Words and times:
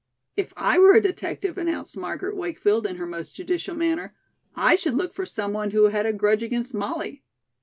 "If 0.35 0.51
I 0.57 0.79
were 0.79 0.93
a 0.93 0.99
detective," 0.99 1.59
announced 1.59 1.95
Margaret 1.95 2.35
Wakefield, 2.35 2.87
in 2.87 2.95
her 2.95 3.05
most 3.05 3.35
judicial 3.35 3.75
manner, 3.75 4.15
"I 4.55 4.73
should 4.73 4.95
look 4.95 5.13
for 5.13 5.27
some 5.27 5.53
one 5.53 5.69
who 5.69 5.89
had 5.89 6.07
a 6.07 6.11
grudge 6.13 6.41
against 6.41 6.73
Molly." 6.73 7.21